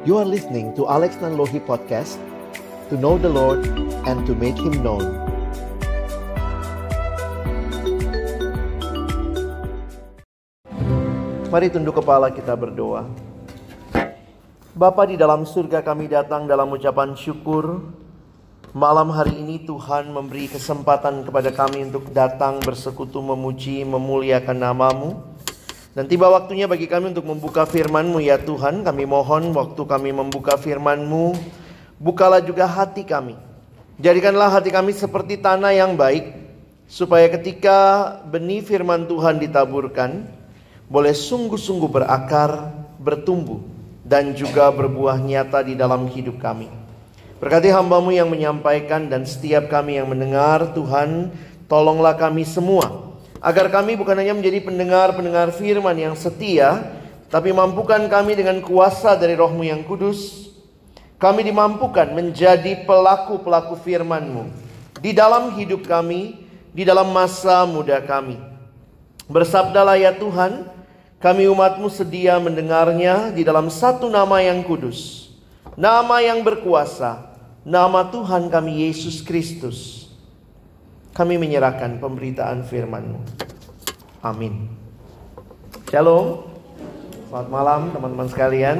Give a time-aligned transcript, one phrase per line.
[0.00, 2.16] You are listening to Alex Nanlohi Podcast
[2.88, 3.60] To know the Lord
[4.08, 5.04] and to make Him known.
[11.52, 13.12] Mari tunduk kepala kita berdoa.
[14.72, 17.84] Bapa di dalam surga kami datang dalam ucapan syukur.
[18.72, 25.29] Malam hari ini Tuhan memberi kesempatan kepada kami untuk datang bersekutu memuji memuliakan namamu
[25.90, 28.86] dan tiba waktunya bagi kami untuk membuka firman-Mu ya Tuhan.
[28.86, 31.34] Kami mohon waktu kami membuka firman-Mu,
[31.98, 33.34] bukalah juga hati kami.
[33.98, 36.30] Jadikanlah hati kami seperti tanah yang baik,
[36.86, 40.30] supaya ketika benih firman Tuhan ditaburkan,
[40.86, 42.70] boleh sungguh-sungguh berakar,
[43.02, 43.58] bertumbuh,
[44.06, 46.70] dan juga berbuah nyata di dalam hidup kami.
[47.42, 51.34] Berkati hambamu yang menyampaikan dan setiap kami yang mendengar, Tuhan,
[51.66, 53.09] tolonglah kami semua
[53.40, 56.84] Agar kami bukan hanya menjadi pendengar-pendengar firman yang setia,
[57.32, 60.52] tapi mampukan kami dengan kuasa dari rohmu yang kudus.
[61.16, 64.52] Kami dimampukan menjadi pelaku-pelaku firman-Mu
[65.00, 66.36] di dalam hidup kami,
[66.72, 68.36] di dalam masa muda kami.
[69.24, 70.68] Bersabdalah ya Tuhan,
[71.16, 75.32] kami umatmu sedia mendengarnya di dalam satu nama yang kudus.
[75.80, 77.24] Nama yang berkuasa,
[77.64, 79.99] nama Tuhan kami Yesus Kristus
[81.10, 83.20] kami menyerahkan pemberitaan firman-Mu.
[84.22, 84.70] Amin.
[85.90, 86.46] Shalom.
[87.26, 88.78] Selamat malam teman-teman sekalian.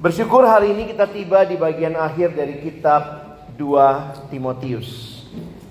[0.00, 3.24] Bersyukur hari ini kita tiba di bagian akhir dari kitab
[3.56, 5.20] 2 Timotius.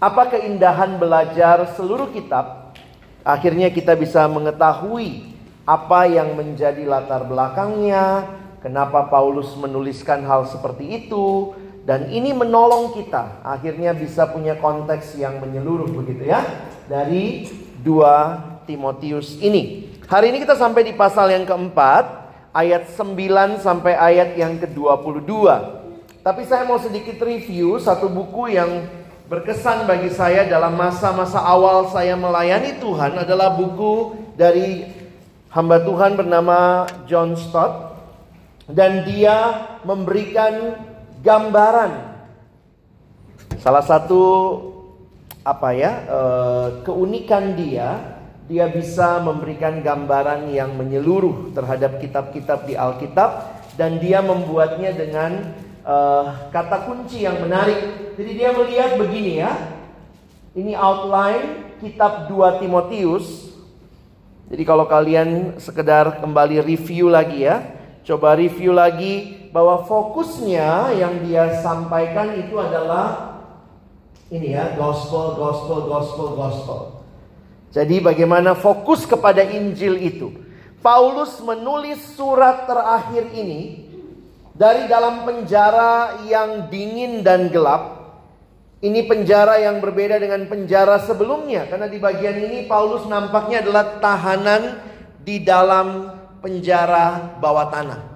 [0.02, 2.74] Apa keindahan belajar seluruh kitab?
[3.22, 5.32] Akhirnya kita bisa mengetahui
[5.64, 8.28] apa yang menjadi latar belakangnya,
[8.60, 15.44] kenapa Paulus menuliskan hal seperti itu, dan ini menolong kita akhirnya bisa punya konteks yang
[15.44, 16.40] menyeluruh begitu ya
[16.88, 17.52] dari
[17.84, 19.92] dua Timotius ini.
[20.08, 22.24] Hari ini kita sampai di pasal yang keempat
[22.56, 25.32] ayat 9 sampai ayat yang ke-22.
[26.24, 28.88] Tapi saya mau sedikit review satu buku yang
[29.28, 34.88] berkesan bagi saya dalam masa-masa awal saya melayani Tuhan adalah buku dari
[35.52, 38.00] hamba Tuhan bernama John Stott
[38.72, 40.80] dan dia memberikan
[41.24, 41.92] gambaran.
[43.64, 44.24] Salah satu
[45.44, 46.20] apa ya e,
[46.84, 48.20] keunikan dia,
[48.52, 55.96] dia bisa memberikan gambaran yang menyeluruh terhadap kitab-kitab di Alkitab dan dia membuatnya dengan e,
[56.52, 58.14] kata kunci yang menarik.
[58.20, 59.52] Jadi dia melihat begini ya.
[60.54, 63.56] Ini outline kitab 2 Timotius.
[64.52, 67.64] Jadi kalau kalian sekedar kembali review lagi ya,
[68.06, 73.38] coba review lagi bahwa fokusnya yang dia sampaikan itu adalah
[74.34, 76.80] ini ya, gospel, gospel, gospel, gospel.
[77.70, 80.34] Jadi bagaimana fokus kepada Injil itu.
[80.82, 83.88] Paulus menulis surat terakhir ini
[84.58, 88.02] dari dalam penjara yang dingin dan gelap.
[88.84, 94.84] Ini penjara yang berbeda dengan penjara sebelumnya karena di bagian ini Paulus nampaknya adalah tahanan
[95.24, 96.12] di dalam
[96.44, 98.13] penjara bawah tanah.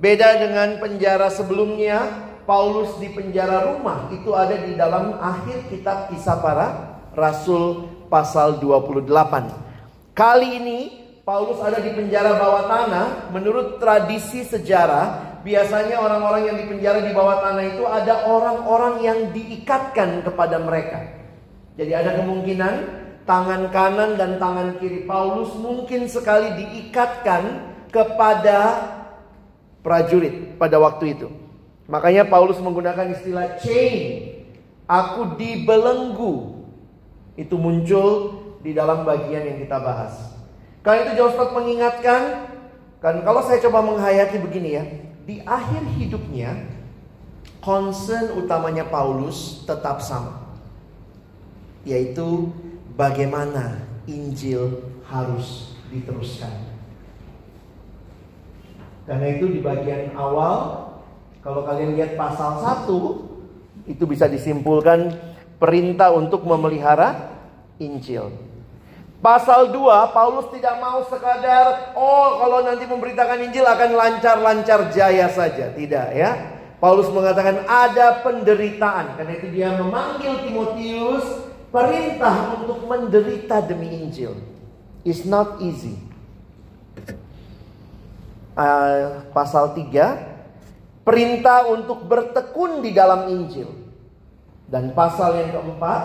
[0.00, 2.00] Beda dengan penjara sebelumnya,
[2.48, 9.12] Paulus di penjara rumah itu ada di dalam akhir kitab kisah para rasul pasal 28.
[10.16, 10.78] Kali ini
[11.20, 13.06] Paulus ada di penjara bawah tanah.
[13.28, 19.18] Menurut tradisi sejarah, biasanya orang-orang yang di penjara di bawah tanah itu ada orang-orang yang
[19.36, 21.12] diikatkan kepada mereka.
[21.76, 22.74] Jadi ada kemungkinan
[23.28, 28.58] tangan kanan dan tangan kiri Paulus mungkin sekali diikatkan kepada
[29.80, 31.28] prajurit pada waktu itu.
[31.90, 34.30] Makanya Paulus menggunakan istilah chain.
[34.86, 36.62] Aku dibelenggu.
[37.34, 40.14] Itu muncul di dalam bagian yang kita bahas.
[40.80, 42.22] Karena itu Josephat mengingatkan,
[43.02, 44.84] kan kalau saya coba menghayati begini ya,
[45.28, 46.56] di akhir hidupnya
[47.60, 50.56] concern utamanya Paulus tetap sama.
[51.84, 52.52] Yaitu
[52.96, 56.69] bagaimana Injil harus diteruskan.
[59.10, 60.86] Karena itu di bagian awal
[61.42, 65.10] kalau kalian lihat pasal 1 itu bisa disimpulkan
[65.58, 67.34] perintah untuk memelihara
[67.82, 68.30] Injil.
[69.18, 75.74] Pasal 2 Paulus tidak mau sekadar oh kalau nanti memberitakan Injil akan lancar-lancar jaya saja,
[75.74, 76.30] tidak ya.
[76.78, 79.18] Paulus mengatakan ada penderitaan.
[79.18, 84.38] Karena itu dia memanggil Timotius perintah untuk menderita demi Injil.
[85.02, 86.09] It's not easy
[88.54, 90.30] uh, pasal 3
[91.04, 93.68] perintah untuk bertekun di dalam Injil.
[94.70, 96.02] Dan pasal yang keempat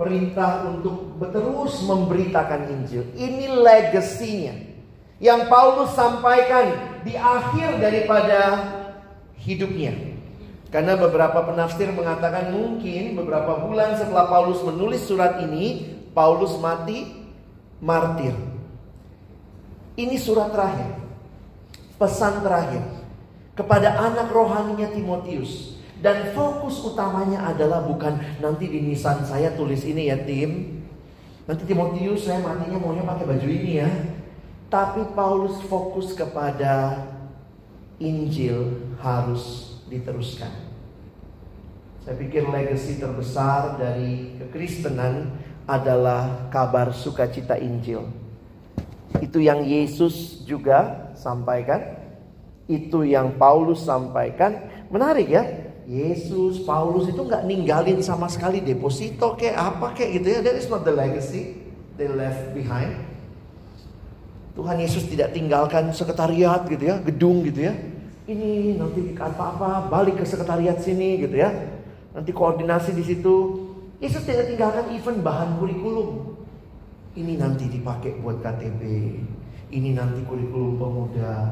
[0.00, 3.04] perintah untuk terus memberitakan Injil.
[3.12, 4.54] Ini legasinya
[5.18, 8.40] yang Paulus sampaikan di akhir daripada
[9.42, 10.16] hidupnya.
[10.68, 17.08] Karena beberapa penafsir mengatakan mungkin beberapa bulan setelah Paulus menulis surat ini, Paulus mati
[17.80, 18.36] martir.
[19.98, 21.07] Ini surat terakhir.
[21.98, 22.86] Pesan terakhir
[23.58, 25.76] kepada anak rohaninya Timotius.
[25.98, 30.78] Dan fokus utamanya adalah bukan nanti di nisan saya tulis ini ya tim.
[31.50, 33.90] Nanti Timotius saya matinya maunya pakai baju ini ya.
[34.70, 37.02] Tapi Paulus fokus kepada
[37.98, 40.54] Injil harus diteruskan.
[42.06, 45.34] Saya pikir legacy terbesar dari kekristenan
[45.66, 48.06] adalah kabar sukacita Injil.
[49.18, 51.96] Itu yang Yesus juga sampaikan.
[52.68, 54.68] Itu yang Paulus sampaikan.
[54.92, 55.44] Menarik ya.
[55.88, 60.38] Yesus, Paulus itu nggak ninggalin sama sekali deposito kayak apa kayak gitu ya.
[60.44, 61.64] That is not the legacy
[61.96, 63.08] they left behind.
[64.52, 67.74] Tuhan Yesus tidak tinggalkan sekretariat gitu ya, gedung gitu ya.
[68.28, 71.48] Ini nanti apa-apa balik ke sekretariat sini gitu ya.
[72.12, 73.64] Nanti koordinasi di situ.
[73.96, 76.37] Yesus tidak tinggalkan event bahan kurikulum.
[77.18, 78.82] Ini nanti dipakai buat KTP.
[79.74, 81.50] Ini nanti kurikulum pemuda.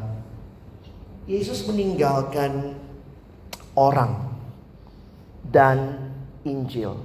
[1.26, 2.78] Yesus meninggalkan
[3.74, 4.30] orang
[5.42, 6.06] dan
[6.46, 7.02] Injil.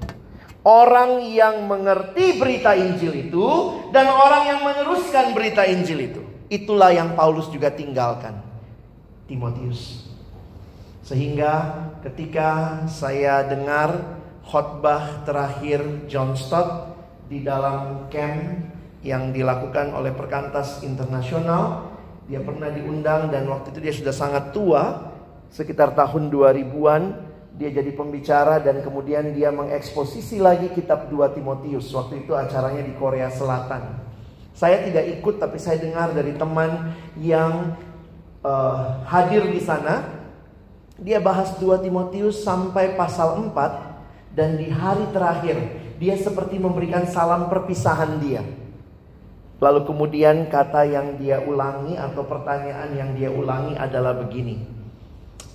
[0.61, 3.47] Orang yang mengerti berita Injil itu
[3.89, 6.21] dan orang yang meneruskan berita Injil itu.
[6.53, 8.37] Itulah yang Paulus juga tinggalkan.
[9.25, 10.05] Timotius.
[11.01, 17.00] Sehingga ketika saya dengar khotbah terakhir John Stott
[17.31, 18.67] di dalam camp
[19.07, 21.95] yang dilakukan oleh Perkantas Internasional,
[22.27, 25.15] dia pernah diundang dan waktu itu dia sudah sangat tua,
[25.47, 31.91] sekitar tahun 2000-an dia jadi pembicara dan kemudian dia mengeksposisi lagi kitab 2 Timotius.
[31.91, 34.01] Waktu itu acaranya di Korea Selatan.
[34.51, 37.75] Saya tidak ikut tapi saya dengar dari teman yang
[38.43, 40.23] uh, hadir di sana.
[41.01, 47.45] Dia bahas 2 Timotius sampai pasal 4 dan di hari terakhir dia seperti memberikan salam
[47.45, 48.41] perpisahan dia.
[49.61, 54.65] Lalu kemudian kata yang dia ulangi atau pertanyaan yang dia ulangi adalah begini.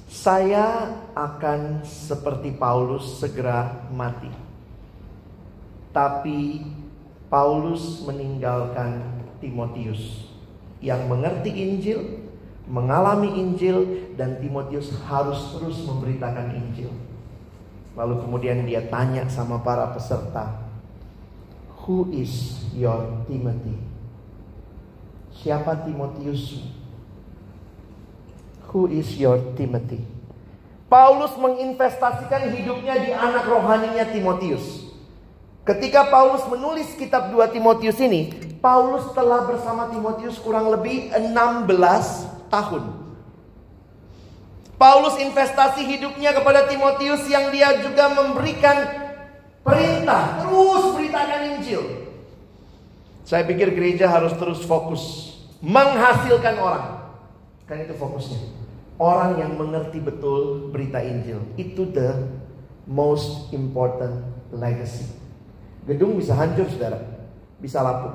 [0.06, 4.30] Saya akan seperti Paulus segera mati.
[5.90, 6.62] Tapi
[7.26, 9.02] Paulus meninggalkan
[9.42, 10.30] Timotius
[10.78, 12.22] yang mengerti Injil,
[12.70, 16.94] mengalami Injil dan Timotius harus terus memberitakan Injil.
[17.96, 20.52] Lalu kemudian dia tanya sama para peserta,
[21.82, 23.80] "Who is your Timothy?"
[25.36, 26.60] Siapa Timotius
[28.72, 30.02] Who is your Timothy?
[30.90, 34.86] Paulus menginvestasikan hidupnya di anak rohaninya Timotius.
[35.66, 38.30] Ketika Paulus menulis kitab 2 Timotius ini,
[38.62, 42.95] Paulus telah bersama Timotius kurang lebih 16 tahun.
[44.76, 48.76] Paulus investasi hidupnya kepada Timotius yang dia juga memberikan
[49.64, 51.82] perintah terus beritakan Injil.
[53.26, 55.34] Saya pikir gereja harus terus fokus
[55.64, 56.86] menghasilkan orang.
[57.66, 58.38] Kan itu fokusnya.
[58.96, 61.42] Orang yang mengerti betul berita Injil.
[61.58, 62.28] Itu the
[62.86, 64.22] most important
[64.54, 65.10] legacy.
[65.88, 67.02] Gedung bisa hancur saudara.
[67.58, 68.14] Bisa lapuk.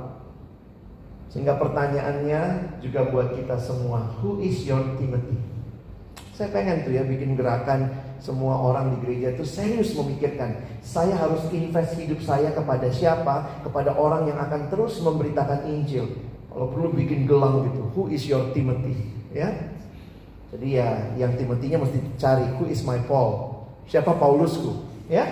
[1.27, 4.15] Sehingga pertanyaannya juga buat kita semua.
[4.23, 5.50] Who is your Timothy?
[6.41, 10.57] Saya pengen tuh ya bikin gerakan semua orang di gereja itu serius memikirkan.
[10.81, 13.61] Saya harus invest hidup saya kepada siapa?
[13.61, 16.09] Kepada orang yang akan terus memberitakan Injil.
[16.49, 17.93] Kalau perlu bikin gelang gitu.
[17.93, 19.13] Who is your Timothy?
[19.29, 19.53] Ya,
[20.49, 20.89] jadi ya
[21.21, 23.61] yang Timotinya mesti cari who is my Paul.
[23.85, 24.81] Siapa Paulusku?
[25.13, 25.29] Ya.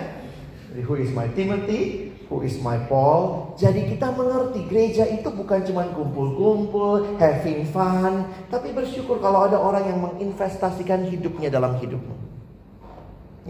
[0.70, 2.09] Jadi who is my Timothy?
[2.30, 3.58] Who is my Paul?
[3.58, 9.90] Jadi kita mengerti gereja itu bukan cuma kumpul-kumpul, having fun, tapi bersyukur kalau ada orang
[9.90, 12.14] yang menginvestasikan hidupnya dalam hidupmu.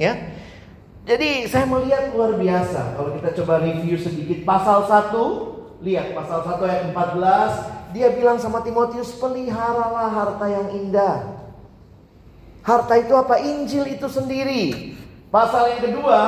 [0.00, 0.32] Ya.
[1.04, 6.64] Jadi saya melihat luar biasa kalau kita coba review sedikit pasal 1, lihat pasal 1
[6.64, 11.36] ayat 14, dia bilang sama Timotius, "Peliharalah harta yang indah."
[12.64, 13.40] Harta itu apa?
[13.40, 14.96] Injil itu sendiri.
[15.32, 16.20] Pasal yang kedua,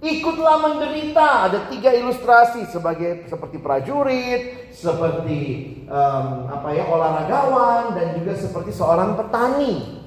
[0.00, 1.48] ikutlah menderita.
[1.48, 5.40] Ada tiga ilustrasi sebagai seperti prajurit, seperti
[5.86, 10.02] um, apa ya olahragawan, dan juga seperti seorang petani.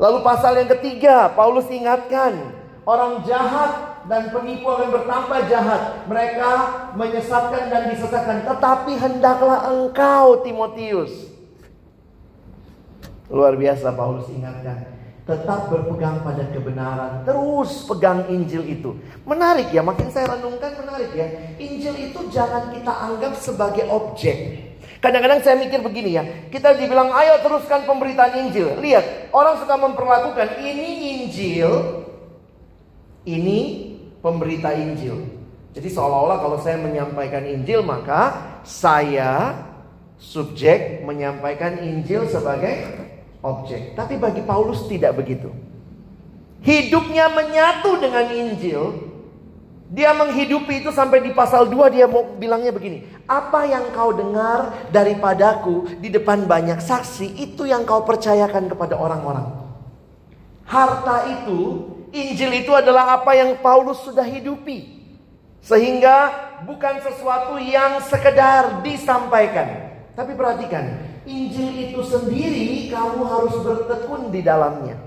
[0.00, 2.56] Lalu pasal yang ketiga, Paulus ingatkan
[2.88, 6.08] orang jahat dan penipu akan bertambah jahat.
[6.08, 6.50] Mereka
[6.96, 8.48] menyesatkan dan disesatkan.
[8.48, 11.30] Tetapi hendaklah engkau Timotius
[13.30, 14.99] Luar biasa Paulus ingatkan.
[15.30, 17.22] Tetap berpegang pada kebenaran.
[17.22, 18.98] Terus pegang Injil itu.
[19.22, 21.54] Menarik ya, makin saya renungkan menarik ya.
[21.54, 24.66] Injil itu jangan kita anggap sebagai objek.
[24.98, 28.74] Kadang-kadang saya mikir begini ya, kita dibilang ayo teruskan pemberitaan Injil.
[28.82, 32.04] Lihat, orang suka memperlakukan ini Injil,
[33.24, 33.58] ini
[34.18, 35.24] pemberita Injil.
[35.70, 38.34] Jadi seolah-olah kalau saya menyampaikan Injil maka
[38.66, 39.54] saya
[40.18, 43.00] subjek menyampaikan Injil sebagai
[43.40, 43.96] objek.
[43.96, 45.52] Tapi bagi Paulus tidak begitu.
[46.60, 49.10] Hidupnya menyatu dengan Injil,
[49.90, 53.02] dia menghidupi itu sampai di pasal 2 dia mau bilangnya begini.
[53.26, 59.50] Apa yang kau dengar daripadaku di depan banyak saksi itu yang kau percayakan kepada orang-orang.
[60.62, 65.02] Harta itu, Injil itu adalah apa yang Paulus sudah hidupi.
[65.58, 66.30] Sehingga
[66.62, 69.90] bukan sesuatu yang sekedar disampaikan.
[70.14, 74.98] Tapi perhatikan, Injil itu sendiri kamu harus bertekun di dalamnya.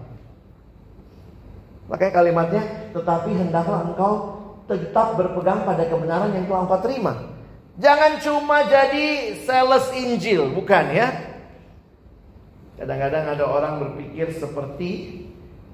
[1.91, 2.63] Makanya kalimatnya,
[2.95, 4.13] tetapi hendaklah engkau
[4.71, 7.13] tetap berpegang pada kebenaran yang telah engkau terima.
[7.75, 11.07] Jangan cuma jadi sales Injil, bukan ya?
[12.79, 15.21] Kadang-kadang ada orang berpikir seperti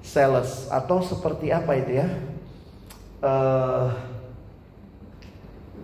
[0.02, 2.08] sales atau seperti apa itu ya?
[3.20, 3.92] Uh,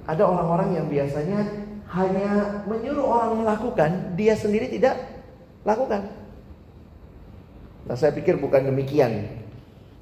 [0.08, 4.98] ada orang-orang yang biasanya hanya menyuruh orang melakukan, dia sendiri tidak
[5.62, 6.10] lakukan.
[7.86, 9.42] Nah, saya pikir bukan demikian.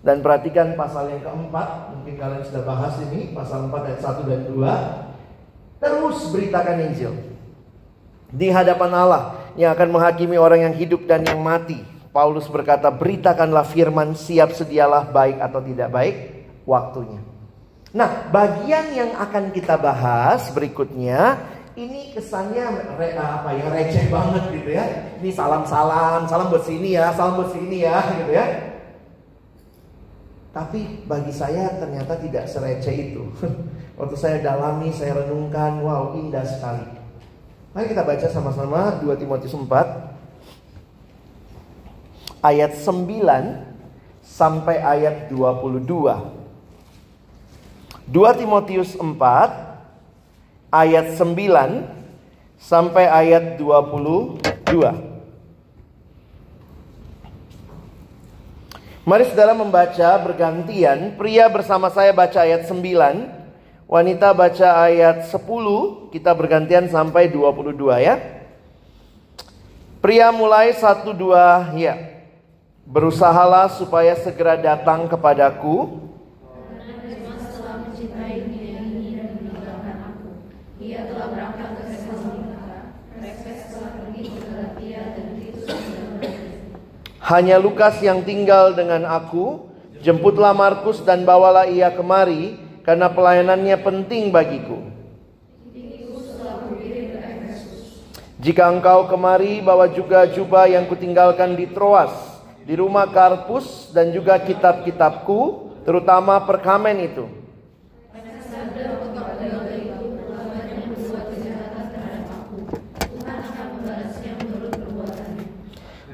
[0.05, 4.41] Dan perhatikan pasal yang keempat, mungkin kalian sudah bahas ini, pasal 4 ayat 1 dan
[4.53, 5.81] 2.
[5.81, 7.13] Terus beritakan Injil.
[8.29, 9.23] Di hadapan Allah
[9.57, 11.81] yang akan menghakimi orang yang hidup dan yang mati.
[12.13, 16.17] Paulus berkata, beritakanlah firman, siap sedialah baik atau tidak baik
[16.69, 17.21] waktunya.
[17.95, 21.39] Nah, bagian yang akan kita bahas berikutnya
[21.75, 24.85] ini kesannya re, apa ya receh banget gitu ya.
[25.19, 28.47] Ini salam-salam, salam buat sini ya, salam buat sini ya, gitu ya.
[30.55, 33.27] Tapi bagi saya ternyata tidak sereceh itu.
[33.99, 36.87] Waktu saya dalami, saya renungkan, wow indah sekali.
[37.75, 39.67] Mari kita baca sama-sama 2 Timotius 4
[42.39, 45.91] ayat 9 sampai ayat 22.
[48.07, 49.64] 2 Timotius 4
[50.75, 51.87] ayat 9
[52.59, 54.43] sampai ayat 22.
[59.05, 61.15] Mari saudara membaca bergantian.
[61.15, 62.81] Pria bersama saya baca ayat 9.
[63.85, 66.11] Wanita baca ayat 10.
[66.11, 68.17] Kita bergantian sampai 22 ya.
[70.01, 71.95] Pria mulai 1 2 ya.
[72.85, 76.01] Berusahalah supaya segera datang kepadaku
[87.25, 89.73] Hanya Lukas yang tinggal dengan aku.
[90.05, 94.93] Jemputlah Markus dan bawalah ia kemari, karena pelayanannya penting bagiku.
[98.45, 102.13] Jika engkau kemari, bawa juga jubah yang kutinggalkan di Troas,
[102.69, 107.25] di rumah Karpus, dan juga kitab-kitabku, terutama perkamen itu.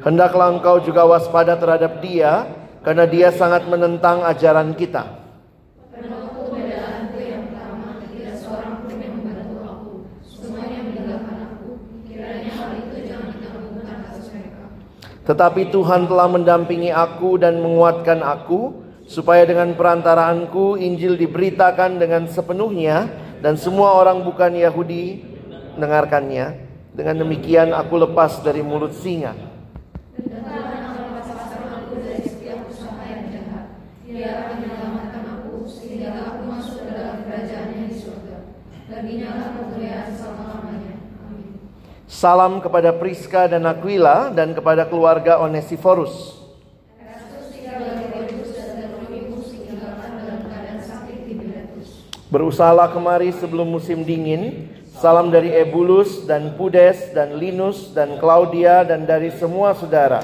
[0.01, 2.49] Hendaklah engkau juga waspada terhadap dia,
[2.81, 5.21] karena dia sangat menentang ajaran kita.
[15.21, 23.07] Tetapi Tuhan telah mendampingi aku dan menguatkan aku, supaya dengan perantaraanku Injil diberitakan dengan sepenuhnya,
[23.39, 25.23] dan semua orang bukan Yahudi
[25.77, 26.67] mendengarkannya.
[26.97, 29.50] Dengan demikian aku lepas dari mulut singa.
[42.21, 46.37] Salam kepada Priska dan Aquila dan kepada keluarga Onesiforus.
[52.29, 54.69] Berusahalah kemari sebelum musim dingin.
[55.01, 60.21] Salam dari Ebulus dan Pudes dan Linus dan Claudia dan dari semua saudara.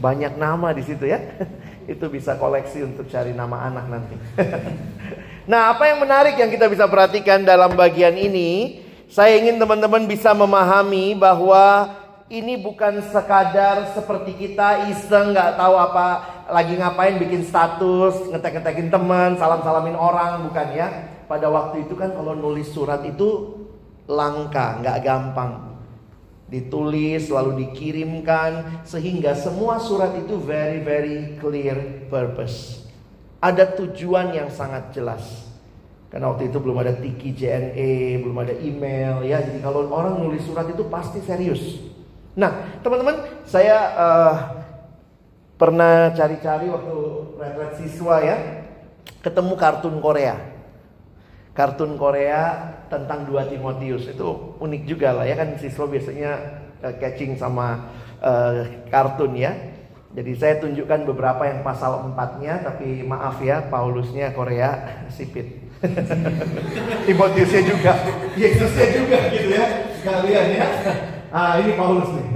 [0.00, 1.20] Banyak nama di situ ya.
[1.84, 4.16] Itu bisa koleksi untuk cari nama anak nanti.
[5.50, 8.78] Nah, apa yang menarik yang kita bisa perhatikan dalam bagian ini,
[9.10, 11.90] saya ingin teman-teman bisa memahami bahwa
[12.30, 16.06] ini bukan sekadar seperti kita iseng nggak tahu apa
[16.54, 20.86] lagi ngapain bikin status, ngetek-ngetekin teman, salam-salamin orang, bukan ya.
[21.26, 23.58] Pada waktu itu kan kalau nulis surat itu
[24.06, 25.82] langka, nggak gampang.
[26.46, 32.89] Ditulis lalu dikirimkan sehingga semua surat itu very very clear purpose.
[33.40, 35.48] Ada tujuan yang sangat jelas.
[36.12, 39.40] Karena waktu itu belum ada tiki JNE, belum ada email ya.
[39.40, 41.80] Jadi kalau orang nulis surat itu pasti serius.
[42.34, 44.34] Nah, teman-teman, saya uh,
[45.54, 46.96] pernah cari-cari waktu
[47.38, 48.36] retret siswa ya,
[49.22, 50.34] ketemu kartun Korea.
[51.54, 56.30] Kartun Korea tentang dua Timotius itu unik juga lah ya kan siswa biasanya
[56.82, 59.52] uh, catching sama uh, kartun ya.
[60.10, 64.82] Jadi saya tunjukkan beberapa yang pasal empatnya, tapi maaf ya Paulusnya Korea
[65.14, 65.70] sipit.
[67.06, 67.92] Timotiusnya juga,
[68.36, 70.66] Yesusnya juga gitu ya, sekalian ya.
[71.30, 72.26] Ah ini Paulus nih.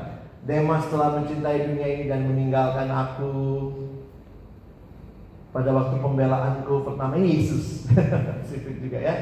[0.48, 3.32] Demas telah mencintai dunia ini dan meninggalkan aku
[5.50, 7.90] pada waktu pembelaanku pertama ini Yesus.
[8.46, 9.14] Sipit juga ya.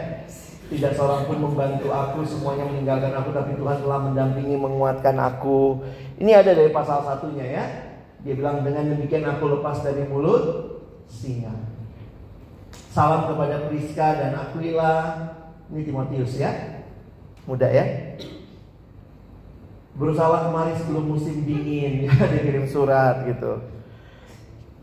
[0.68, 5.84] Tidak seorang pun membantu aku, semuanya meninggalkan aku, tapi Tuhan telah mendampingi, menguatkan aku.
[6.16, 7.64] Ini ada dari pasal satunya ya.
[8.22, 10.78] Dia bilang dengan demikian aku lepas dari mulut
[11.10, 11.50] singa.
[12.94, 14.94] Salam kepada Priska dan Aquila.
[15.72, 16.52] Ini Timotius ya.
[17.48, 18.14] Muda ya.
[19.98, 23.58] Berusaha kemari sebelum musim dingin ya dikirim surat gitu.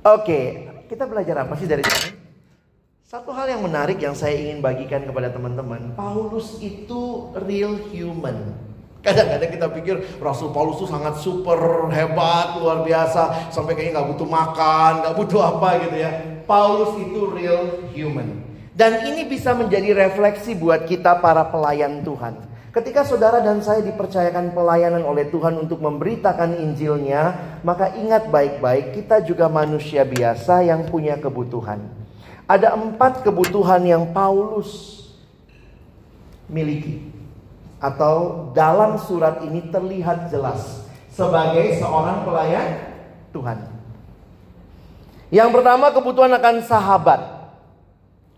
[0.03, 2.19] Oke, kita belajar apa sih dari sini?
[3.09, 8.68] Satu hal yang menarik yang saya ingin bagikan kepada teman-teman, Paulus itu real human.
[8.99, 14.27] Kadang-kadang kita pikir Rasul Paulus itu sangat super hebat, luar biasa, sampai kayaknya nggak butuh
[14.27, 16.11] makan, nggak butuh apa gitu ya.
[16.43, 18.43] Paulus itu real human.
[18.75, 22.47] Dan ini bisa menjadi refleksi buat kita para pelayan Tuhan.
[22.69, 29.25] Ketika saudara dan saya dipercayakan pelayanan oleh Tuhan untuk memberitakan Injilnya, maka ingat baik-baik kita
[29.25, 31.81] juga manusia biasa yang punya kebutuhan.
[32.45, 35.01] Ada empat kebutuhan yang Paulus
[36.45, 37.18] miliki.
[37.79, 40.83] Atau dalam surat ini terlihat jelas
[41.15, 42.67] sebagai seorang pelayan
[43.31, 43.59] Tuhan.
[45.31, 47.21] Yang pertama kebutuhan akan sahabat.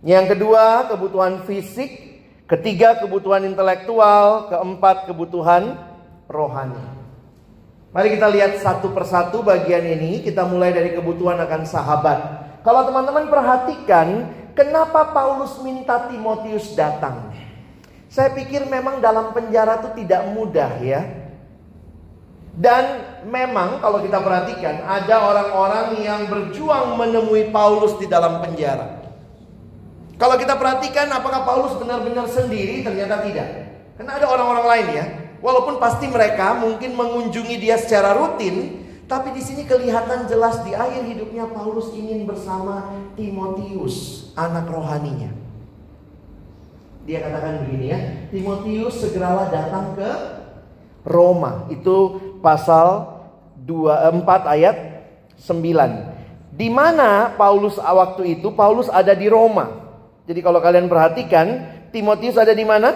[0.06, 2.22] Yang kedua kebutuhan fisik.
[2.46, 4.52] Ketiga kebutuhan intelektual.
[4.52, 5.78] Keempat kebutuhan
[6.30, 7.02] rohani.
[7.92, 10.20] Mari kita lihat satu persatu bagian ini.
[10.20, 12.20] Kita mulai dari kebutuhan akan sahabat.
[12.62, 17.32] Kalau teman-teman perhatikan, kenapa Paulus minta Timotius datang?
[18.12, 21.00] Saya pikir memang dalam penjara itu tidak mudah ya.
[22.52, 29.00] Dan memang kalau kita perhatikan ada orang-orang yang berjuang menemui Paulus di dalam penjara.
[30.20, 33.48] Kalau kita perhatikan apakah Paulus benar-benar sendiri ternyata tidak.
[33.96, 35.06] Karena ada orang-orang lain ya.
[35.40, 41.08] Walaupun pasti mereka mungkin mengunjungi dia secara rutin, tapi di sini kelihatan jelas di akhir
[41.08, 45.41] hidupnya Paulus ingin bersama Timotius, anak rohaninya.
[47.02, 50.10] Dia katakan begini ya, Timotius segeralah datang ke
[51.02, 51.66] Roma.
[51.74, 53.20] Itu pasal
[53.58, 54.76] 24 ayat
[55.42, 56.54] 9.
[56.54, 59.82] Di mana Paulus waktu itu Paulus ada di Roma.
[60.30, 62.94] Jadi kalau kalian perhatikan, Timotius ada di mana?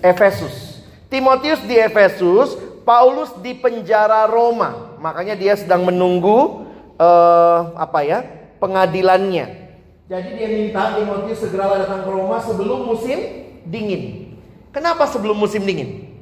[0.00, 0.80] Efesus.
[1.12, 4.96] Timotius di Efesus, Paulus di penjara Roma.
[5.00, 6.64] Makanya dia sedang menunggu
[6.96, 8.20] uh, apa ya?
[8.60, 9.63] pengadilannya.
[10.04, 13.16] Jadi dia minta Timotius segera datang ke Roma sebelum musim
[13.64, 14.36] dingin.
[14.68, 16.12] Kenapa sebelum musim dingin?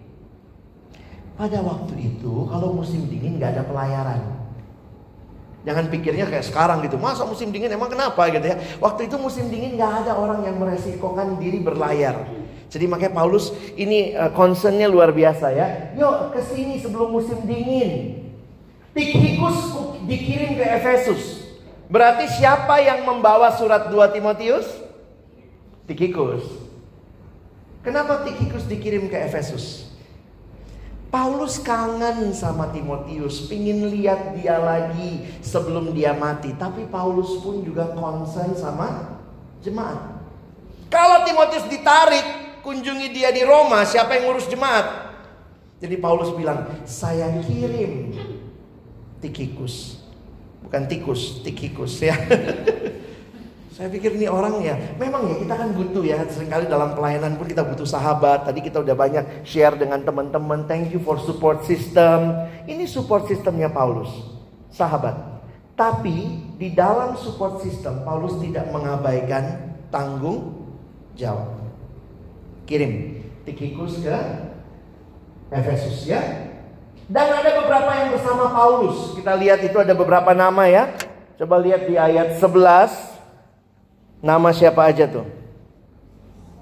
[1.35, 4.23] Pada waktu itu kalau musim dingin nggak ada pelayaran.
[5.66, 6.95] Jangan pikirnya kayak sekarang gitu.
[6.95, 8.59] Masa musim dingin emang kenapa gitu ya?
[8.79, 12.23] Waktu itu musim dingin nggak ada orang yang meresikokan diri berlayar.
[12.71, 15.90] Jadi makanya Paulus ini uh, concernnya luar biasa ya.
[15.99, 18.23] Yuk ke sini sebelum musim dingin.
[18.95, 19.75] Tikhikus
[20.07, 21.41] dikirim ke Efesus.
[21.92, 24.64] Berarti siapa yang membawa surat 2 Timotius?
[25.85, 26.40] Tikhikus.
[27.85, 29.92] Kenapa Tikhikus dikirim ke Efesus?
[31.12, 36.57] Paulus kangen sama Timotius, pingin lihat dia lagi sebelum dia mati.
[36.57, 39.20] Tapi Paulus pun juga konsen sama
[39.61, 40.24] jemaat.
[40.88, 42.24] Kalau Timotius ditarik,
[42.64, 45.12] kunjungi dia di Roma, siapa yang ngurus jemaat?
[45.85, 48.16] Jadi Paulus bilang, saya kirim
[49.20, 50.02] Tikikus.
[50.66, 52.16] Bukan tikus, Tikikus ya.
[53.72, 57.40] Saya pikir ini orang ya, memang ya kita kan butuh ya, sering kali dalam pelayanan
[57.40, 58.44] pun kita butuh sahabat.
[58.44, 62.37] Tadi kita udah banyak share dengan teman-teman, thank you for support system.
[62.68, 64.12] Ini support systemnya Paulus,
[64.68, 65.16] sahabat.
[65.72, 70.68] Tapi di dalam support system, Paulus tidak mengabaikan tanggung
[71.16, 71.57] jawab.
[72.68, 74.16] Kirim Tikikus ke
[75.48, 76.52] Efesus ya.
[77.12, 79.12] Dan ada beberapa yang bersama Paulus.
[79.12, 80.96] Kita lihat itu ada beberapa nama ya.
[81.37, 83.12] Coba lihat di ayat 11
[84.22, 85.27] Nama siapa aja tuh?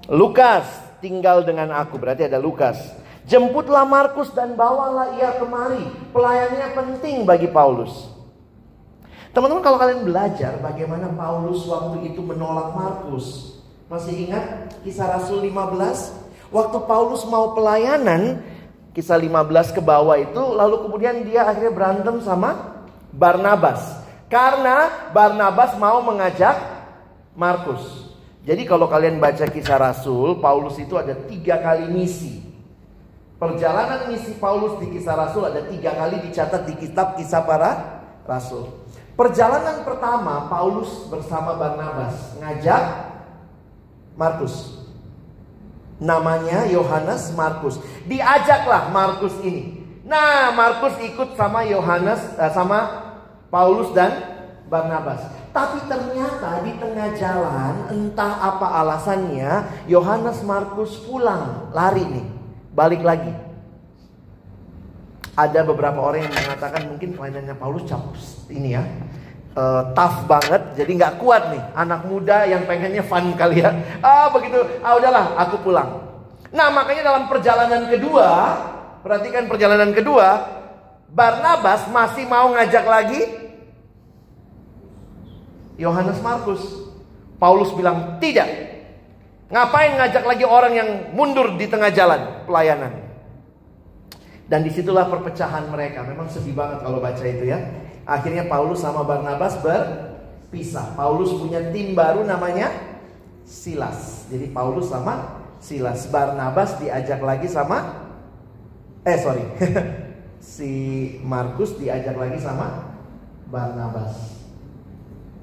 [0.09, 0.65] Lukas
[0.97, 2.01] tinggal dengan aku.
[2.01, 2.81] Berarti ada Lukas.
[3.29, 5.85] Jemputlah Markus dan bawalah ia kemari.
[6.09, 8.09] Pelayannya penting bagi Paulus.
[9.29, 13.55] Teman-teman kalau kalian belajar bagaimana Paulus waktu itu menolak Markus.
[13.87, 16.49] Masih ingat kisah Rasul 15?
[16.49, 18.41] Waktu Paulus mau pelayanan,
[18.91, 22.79] kisah 15 ke bawah itu, lalu kemudian dia akhirnya berantem sama
[23.11, 23.99] Barnabas.
[24.31, 26.55] Karena Barnabas mau mengajak
[27.35, 28.11] Markus.
[28.41, 32.41] Jadi kalau kalian baca kisah Rasul, Paulus itu ada tiga kali misi.
[33.37, 38.69] Perjalanan misi Paulus di kisah Rasul ada tiga kali dicatat di kitab kisah para Rasul.
[39.13, 42.83] Perjalanan pertama Paulus bersama Barnabas ngajak
[44.17, 44.80] Markus.
[46.01, 47.77] Namanya Yohanes Markus.
[48.09, 49.85] Diajaklah Markus ini.
[50.01, 53.07] Nah, Markus ikut sama Yohanes eh, sama
[53.53, 54.11] Paulus dan
[54.65, 55.21] Barnabas.
[55.53, 62.25] Tapi ternyata di tengah jalan entah apa alasannya Yohanes Markus pulang, lari nih,
[62.73, 63.51] balik lagi
[65.35, 68.19] ada beberapa orang yang mengatakan mungkin pelayanannya Paulus capek
[68.51, 68.83] ini ya
[69.55, 71.63] uh, tough banget jadi nggak kuat nih.
[71.75, 73.71] Anak muda yang pengennya fun kali ya.
[73.99, 74.59] Ah begitu.
[74.83, 76.11] Ah udahlah aku pulang.
[76.51, 78.27] Nah makanya dalam perjalanan kedua
[79.01, 80.59] perhatikan perjalanan kedua
[81.11, 83.21] Barnabas masih mau ngajak lagi
[85.75, 86.61] Yohanes Markus.
[87.41, 88.47] Paulus bilang tidak.
[89.51, 93.03] Ngapain ngajak lagi orang yang mundur di tengah jalan pelayanan?
[94.47, 96.05] Dan di situlah perpecahan mereka.
[96.07, 97.59] Memang sedih banget kalau baca itu ya.
[98.05, 100.93] Akhirnya Paulus sama Barnabas berpisah.
[100.97, 102.71] Paulus punya tim baru namanya
[103.45, 104.25] Silas.
[104.29, 106.09] Jadi Paulus sama Silas.
[106.09, 108.09] Barnabas diajak lagi sama
[109.01, 109.45] eh sorry.
[110.41, 110.71] si
[111.21, 112.97] Markus diajak lagi sama
[113.49, 114.41] Barnabas.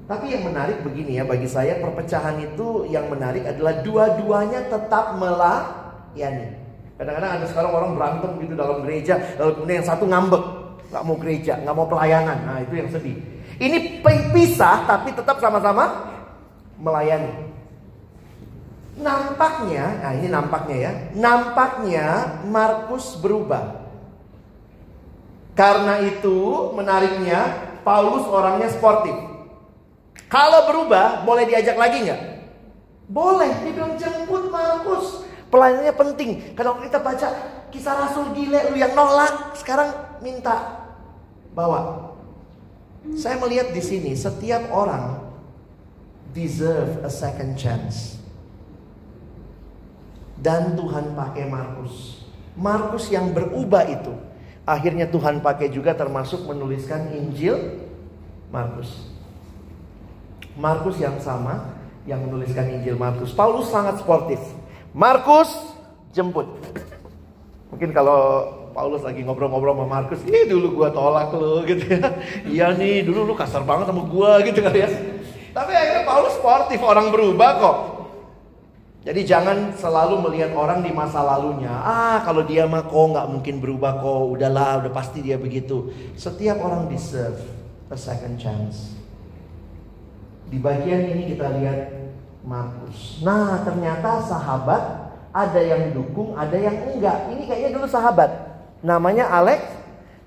[0.09, 6.57] Tapi yang menarik begini ya bagi saya perpecahan itu yang menarik adalah dua-duanya tetap melayani.
[6.97, 10.43] Kadang-kadang ada sekarang orang berantem gitu dalam gereja, lalu kemudian yang satu ngambek,
[10.89, 12.37] nggak mau gereja, nggak mau pelayanan.
[12.45, 13.17] Nah itu yang sedih.
[13.59, 14.01] Ini
[14.33, 16.09] pisah tapi tetap sama-sama
[16.79, 17.49] melayani.
[18.99, 22.07] Nampaknya, nah ini nampaknya ya, nampaknya
[22.43, 23.87] Markus berubah.
[25.55, 29.15] Karena itu menariknya Paulus orangnya sportif.
[30.27, 32.21] Kalau berubah, boleh diajak lagi nggak?
[33.09, 35.25] Boleh, dia bilang jemput Markus.
[35.49, 36.29] Pelayanannya penting.
[36.53, 37.27] Kalau kita baca
[37.73, 39.89] kisah Rasul gile lu yang nolak, sekarang
[40.21, 40.78] minta
[41.59, 41.81] bawa.
[43.19, 45.19] Saya melihat di sini setiap orang
[46.31, 48.15] deserve a second chance.
[50.39, 52.23] Dan Tuhan pakai Markus.
[52.55, 54.15] Markus yang berubah itu.
[54.63, 57.83] Akhirnya Tuhan pakai juga termasuk menuliskan Injil
[58.47, 59.11] Markus.
[60.55, 61.75] Markus yang sama
[62.07, 63.35] yang menuliskan Injil Markus.
[63.35, 64.39] Paulus sangat sportif.
[64.95, 65.51] Markus
[66.15, 66.47] jemput.
[67.69, 68.47] Mungkin kalau
[68.79, 72.15] Paulus lagi ngobrol-ngobrol sama Markus, ini dulu gua tolak lo gitu ya.
[72.47, 74.87] Iya nih, dulu lu kasar banget sama gua gitu kan ya.
[75.51, 77.77] Tapi akhirnya Paulus sportif, orang berubah kok.
[79.03, 81.75] Jadi jangan selalu melihat orang di masa lalunya.
[81.75, 84.39] Ah, kalau dia mah kok nggak mungkin berubah kok.
[84.39, 85.91] Udahlah, udah pasti dia begitu.
[86.15, 87.35] Setiap orang deserve
[87.91, 88.95] a second chance.
[90.47, 91.79] Di bagian ini kita lihat
[92.47, 93.19] Markus.
[93.27, 97.27] Nah, ternyata sahabat ada yang dukung, ada yang enggak.
[97.27, 98.48] Ini kayaknya dulu sahabat.
[98.79, 99.61] Namanya Alex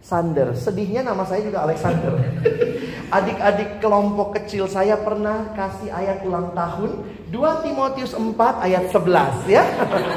[0.03, 0.53] Sander.
[0.59, 2.19] Sedihnya nama saya juga Alexander.
[3.17, 6.91] Adik-adik kelompok kecil saya pernah kasih ayat ulang tahun
[7.31, 9.65] 2 Timotius 4 ayat 11 ya.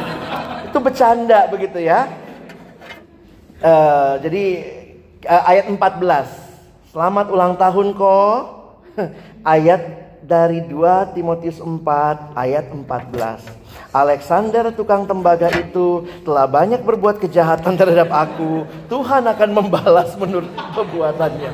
[0.67, 2.09] Itu bercanda begitu ya.
[3.61, 4.45] Uh, jadi
[5.29, 6.91] uh, ayat 14.
[6.91, 8.39] Selamat ulang tahun kok.
[9.55, 9.81] ayat
[10.25, 13.64] dari 2 Timotius 4 ayat 14.
[13.95, 18.67] Alexander tukang tembaga itu telah banyak berbuat kejahatan terhadap aku.
[18.91, 21.51] Tuhan akan membalas menurut perbuatannya.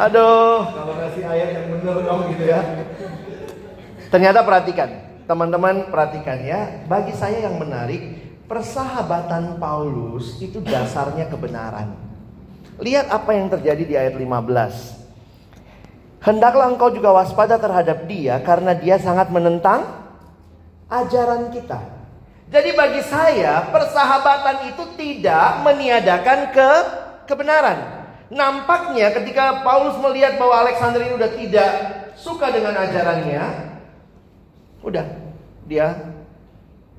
[0.00, 2.60] Aduh, kalau kasih ayat yang benar dong gitu ya.
[4.08, 4.88] Ternyata perhatikan,
[5.28, 6.88] teman-teman perhatikan ya.
[6.88, 8.16] Bagi saya yang menarik,
[8.48, 11.92] persahabatan Paulus itu dasarnya kebenaran.
[12.80, 15.04] Lihat apa yang terjadi di ayat 15.
[16.24, 20.03] Hendaklah engkau juga waspada terhadap dia karena dia sangat menentang
[21.02, 21.80] ajaran kita.
[22.52, 26.70] Jadi bagi saya persahabatan itu tidak meniadakan ke
[27.26, 28.06] kebenaran.
[28.30, 31.70] Nampaknya ketika Paulus melihat bahwa Alexander ini sudah tidak
[32.14, 33.42] suka dengan ajarannya,
[34.84, 35.06] udah
[35.66, 36.14] dia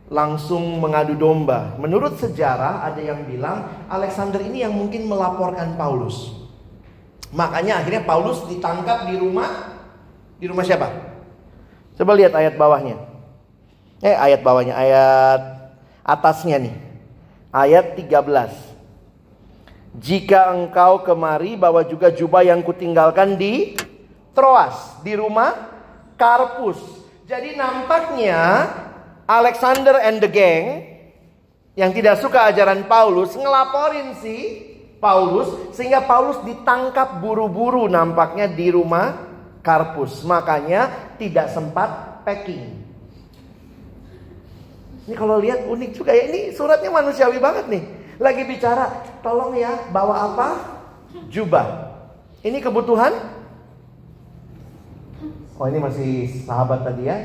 [0.10, 1.78] langsung mengadu domba.
[1.78, 6.46] Menurut sejarah ada yang bilang Alexander ini yang mungkin melaporkan Paulus.
[7.34, 9.76] Makanya akhirnya Paulus ditangkap di rumah
[10.38, 10.88] di rumah siapa?
[11.96, 13.00] Coba lihat ayat bawahnya.
[14.04, 15.42] Eh ayat bawahnya, ayat
[16.04, 16.76] atasnya nih.
[17.56, 18.76] Ayat 13.
[19.96, 23.80] Jika engkau kemari bawa juga jubah yang kutinggalkan di
[24.36, 25.56] Troas, di rumah
[26.20, 26.76] Karpus.
[27.24, 28.68] Jadi nampaknya
[29.24, 30.64] Alexander and the gang
[31.80, 34.38] yang tidak suka ajaran Paulus ngelaporin si
[35.00, 39.16] Paulus sehingga Paulus ditangkap buru-buru nampaknya di rumah
[39.64, 40.28] Karpus.
[40.28, 42.95] Makanya tidak sempat packing.
[45.06, 46.26] Ini kalau lihat unik juga ya.
[46.30, 47.84] Ini suratnya manusiawi banget nih.
[48.18, 50.48] Lagi bicara, tolong ya bawa apa?
[51.30, 51.94] Jubah.
[52.42, 53.14] Ini kebutuhan?
[55.56, 57.18] Oh ini masih sahabat tadi ya.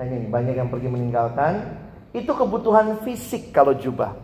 [0.00, 1.78] Nah ini banyak yang pergi meninggalkan.
[2.16, 4.16] Itu kebutuhan fisik kalau jubah.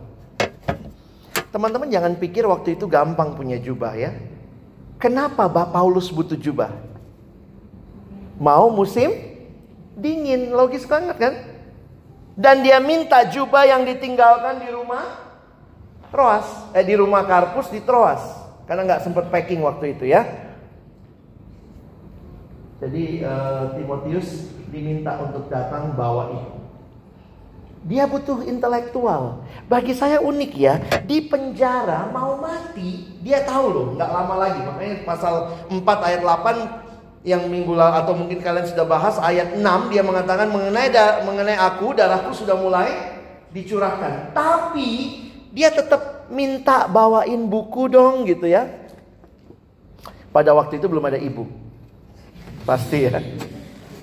[1.53, 4.11] Teman-teman jangan pikir waktu itu gampang punya jubah ya.
[4.99, 6.73] Kenapa Bapak Paulus butuh jubah?
[8.35, 9.15] Mau musim
[9.95, 11.54] dingin, logis banget kan?
[12.35, 15.23] Dan dia minta jubah yang ditinggalkan di rumah
[16.11, 18.23] Troas, eh di rumah Karpus di Troas,
[18.67, 20.23] karena nggak sempat packing waktu itu ya.
[22.83, 26.51] Jadi uh, Timotius diminta untuk datang bawa itu.
[27.85, 29.45] Dia butuh intelektual.
[29.69, 34.59] Bagi saya unik ya, di penjara mau mati, dia tahu loh, nggak lama lagi.
[34.59, 35.33] Makanya pasal
[35.71, 36.84] 4 ayat 8
[37.25, 41.57] yang minggu lalu atau mungkin kalian sudah bahas ayat 6 dia mengatakan mengenai da, mengenai
[41.57, 43.17] aku darahku sudah mulai
[43.49, 44.37] dicurahkan.
[44.37, 44.89] Tapi
[45.49, 48.69] dia tetap minta bawain buku dong gitu ya.
[50.29, 51.49] Pada waktu itu belum ada ibu.
[52.61, 53.17] Pasti ya.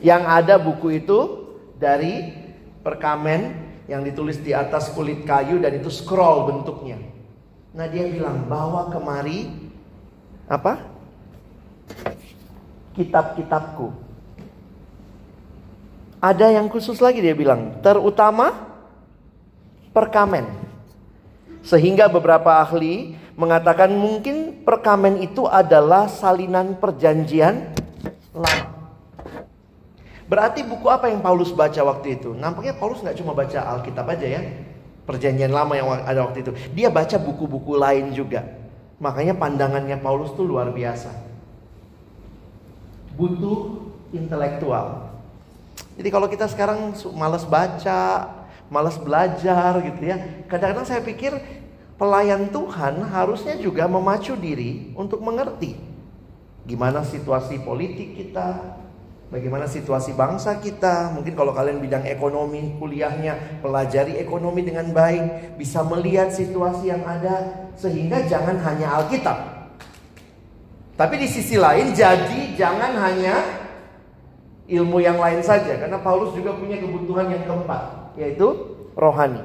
[0.03, 1.19] Yang ada buku itu
[1.79, 2.35] dari
[2.83, 3.55] perkamen
[3.87, 6.99] yang ditulis di atas kulit kayu dan itu scroll bentuknya.
[7.71, 9.47] Nah dia bilang bawa kemari
[10.51, 10.91] apa?
[12.97, 13.93] Kitab-kitabku.
[16.23, 18.55] Ada yang khusus lagi dia bilang, terutama
[19.91, 20.47] perkamen.
[21.67, 27.75] Sehingga beberapa ahli mengatakan mungkin perkamen itu adalah salinan perjanjian
[28.31, 28.71] lama.
[30.31, 32.33] Berarti buku apa yang Paulus baca waktu itu?
[32.39, 34.43] Nampaknya Paulus nggak cuma baca Alkitab aja ya.
[35.03, 36.55] Perjanjian lama yang ada waktu itu.
[36.73, 38.47] Dia baca buku-buku lain juga.
[39.03, 41.32] Makanya pandangannya Paulus tuh luar biasa
[43.17, 45.13] butuh intelektual.
[45.97, 48.29] Jadi kalau kita sekarang malas baca,
[48.73, 50.17] malas belajar gitu ya.
[50.49, 51.37] Kadang-kadang saya pikir
[52.01, 55.77] pelayan Tuhan harusnya juga memacu diri untuk mengerti
[56.63, 58.79] gimana situasi politik kita,
[59.29, 61.11] bagaimana situasi bangsa kita.
[61.11, 67.67] Mungkin kalau kalian bidang ekonomi, kuliahnya pelajari ekonomi dengan baik, bisa melihat situasi yang ada
[67.75, 69.62] sehingga jangan hanya Alkitab,
[70.97, 73.37] tapi di sisi lain jadi jangan hanya
[74.69, 78.49] ilmu yang lain saja karena Paulus juga punya kebutuhan yang keempat yaitu
[78.97, 79.43] rohani.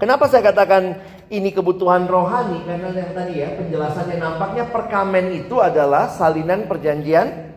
[0.00, 0.96] Kenapa saya katakan
[1.28, 2.64] ini kebutuhan rohani?
[2.64, 7.52] Karena yang tadi ya penjelasannya nampaknya perkamen itu adalah salinan perjanjian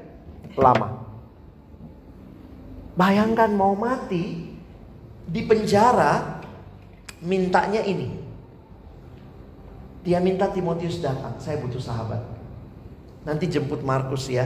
[0.59, 1.03] lama.
[2.93, 4.53] Bayangkan mau mati
[5.25, 6.43] di penjara
[7.23, 8.21] mintanya ini.
[10.03, 12.42] Dia minta Timotius datang, saya butuh sahabat.
[13.23, 14.43] Nanti jemput Markus ya.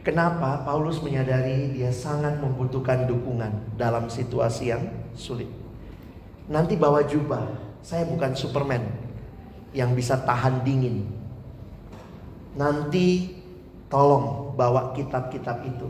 [0.00, 4.84] Kenapa Paulus menyadari dia sangat membutuhkan dukungan dalam situasi yang
[5.16, 5.48] sulit.
[6.48, 7.44] Nanti bawa jubah.
[7.80, 8.84] Saya bukan Superman
[9.72, 11.08] yang bisa tahan dingin.
[12.56, 13.36] Nanti
[13.88, 15.88] tolong bawa kitab-kitab itu.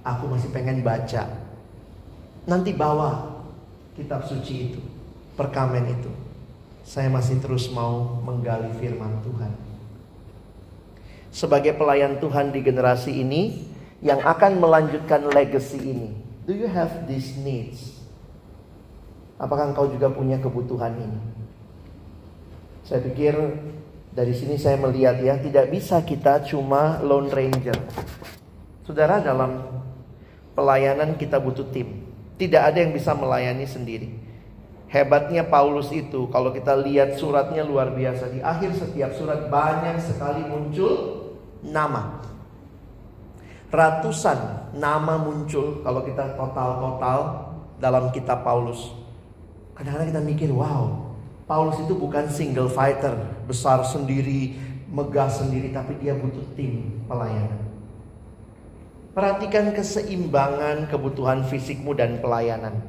[0.00, 1.28] Aku masih pengen baca.
[2.48, 3.38] Nanti bawa
[3.92, 4.80] kitab suci itu,
[5.36, 6.10] perkamen itu.
[6.82, 9.71] Saya masih terus mau menggali firman Tuhan
[11.32, 13.64] sebagai pelayan Tuhan di generasi ini
[14.04, 16.12] yang akan melanjutkan legacy ini?
[16.44, 18.04] Do you have these needs?
[19.40, 21.20] Apakah engkau juga punya kebutuhan ini?
[22.84, 23.32] Saya pikir
[24.12, 27.78] dari sini saya melihat ya, tidak bisa kita cuma lone ranger.
[28.84, 29.62] Saudara dalam
[30.52, 32.04] pelayanan kita butuh tim.
[32.36, 34.12] Tidak ada yang bisa melayani sendiri.
[34.90, 38.28] Hebatnya Paulus itu kalau kita lihat suratnya luar biasa.
[38.28, 41.21] Di akhir setiap surat banyak sekali muncul
[41.62, 42.20] nama.
[43.72, 47.18] Ratusan nama muncul kalau kita total-total
[47.80, 48.92] dalam kitab Paulus.
[49.72, 51.12] Kadang-kadang kita mikir, wow,
[51.48, 53.16] Paulus itu bukan single fighter,
[53.48, 54.54] besar sendiri,
[54.92, 57.62] megah sendiri, tapi dia butuh tim pelayanan.
[59.12, 62.80] Perhatikan keseimbangan kebutuhan fisikmu dan pelayanan.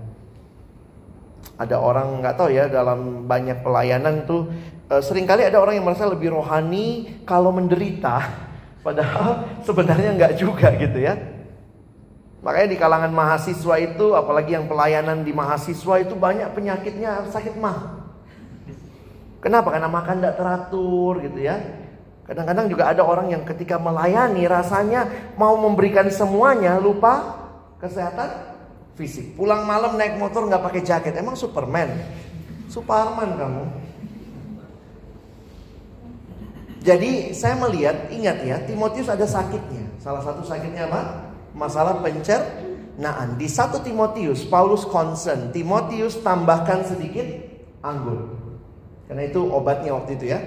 [1.59, 4.47] Ada orang nggak tahu ya dalam banyak pelayanan tuh
[4.87, 8.23] eh, sering kali ada orang yang merasa lebih rohani kalau menderita
[8.83, 11.15] Padahal sebenarnya nggak juga gitu ya.
[12.43, 18.03] Makanya di kalangan mahasiswa itu, apalagi yang pelayanan di mahasiswa itu banyak penyakitnya sakit mah.
[19.39, 19.71] Kenapa?
[19.71, 21.55] Karena makan tidak teratur gitu ya.
[22.27, 25.07] Kadang-kadang juga ada orang yang ketika melayani rasanya
[25.39, 27.39] mau memberikan semuanya lupa
[27.79, 28.31] kesehatan
[28.99, 29.35] fisik.
[29.39, 31.91] Pulang malam naik motor nggak pakai jaket, emang Superman?
[32.67, 33.63] Superman kamu.
[36.83, 39.87] Jadi saya melihat, ingat ya, Timotius ada sakitnya.
[40.03, 41.31] Salah satu sakitnya apa?
[41.55, 43.39] Masalah pencernaan.
[43.39, 47.23] Di satu Timotius, Paulus concern, Timotius tambahkan sedikit
[47.79, 48.35] anggur.
[49.07, 50.39] Karena itu obatnya waktu itu ya.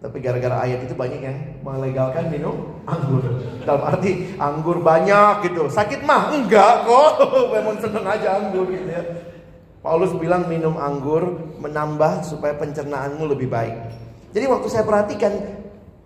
[0.00, 3.24] Tapi gara-gara ayat itu banyak yang melegalkan minum anggur.
[3.64, 5.68] Dalam arti anggur banyak gitu.
[5.68, 7.20] Sakit mah enggak kok.
[7.56, 9.02] Memang seneng aja anggur gitu ya.
[9.84, 13.76] Paulus bilang minum anggur menambah supaya pencernaanmu lebih baik.
[14.36, 15.32] Jadi waktu saya perhatikan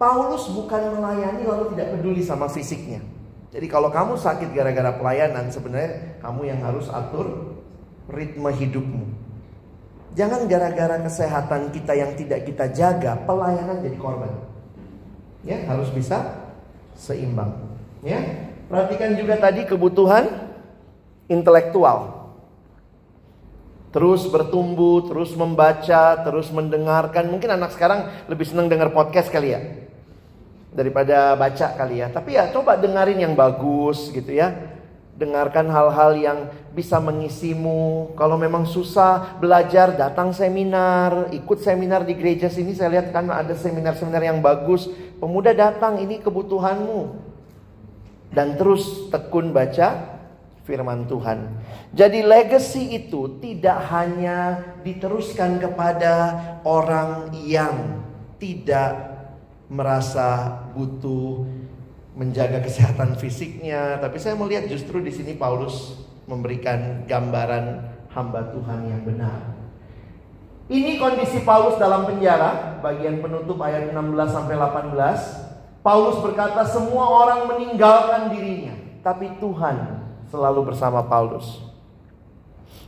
[0.00, 3.04] Paulus bukan melayani lalu tidak peduli sama fisiknya.
[3.52, 7.60] Jadi kalau kamu sakit gara-gara pelayanan, sebenarnya kamu yang harus atur
[8.08, 9.04] ritme hidupmu.
[10.16, 14.32] Jangan gara-gara kesehatan kita yang tidak kita jaga, pelayanan jadi korban.
[15.44, 16.48] Ya, harus bisa
[16.96, 17.52] seimbang.
[18.00, 20.48] Ya, perhatikan juga tadi kebutuhan
[21.28, 22.24] intelektual.
[23.92, 27.28] Terus bertumbuh, terus membaca, terus mendengarkan.
[27.28, 29.79] Mungkin anak sekarang lebih senang dengar podcast kali ya
[30.70, 32.08] daripada baca kali ya.
[32.10, 34.54] Tapi ya coba dengerin yang bagus gitu ya.
[35.20, 36.38] Dengarkan hal-hal yang
[36.72, 38.16] bisa mengisimu.
[38.16, 42.72] Kalau memang susah belajar, datang seminar, ikut seminar di gereja sini.
[42.72, 44.88] Saya lihat kan ada seminar-seminar yang bagus.
[45.20, 47.28] Pemuda datang, ini kebutuhanmu.
[48.32, 50.20] Dan terus tekun baca
[50.64, 51.50] firman Tuhan.
[51.90, 58.06] Jadi legacy itu tidak hanya diteruskan kepada orang yang
[58.38, 59.09] tidak
[59.70, 61.46] merasa butuh
[62.18, 65.94] menjaga kesehatan fisiknya, tapi saya melihat justru di sini Paulus
[66.26, 69.56] memberikan gambaran hamba Tuhan yang benar.
[70.70, 75.82] Ini kondisi Paulus dalam penjara, bagian penutup ayat 16 sampai 18.
[75.82, 81.62] Paulus berkata semua orang meninggalkan dirinya, tapi Tuhan selalu bersama Paulus.